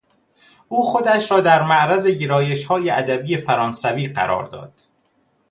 [0.67, 4.73] او خودش را در معرض گرایشهای ادبی فرانسوی قرار داد.